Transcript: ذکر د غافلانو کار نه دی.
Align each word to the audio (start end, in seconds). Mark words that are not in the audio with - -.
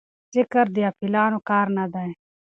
ذکر 0.35 0.65
د 0.75 0.77
غافلانو 0.83 1.39
کار 1.49 1.67
نه 1.77 1.85
دی. 1.93 2.09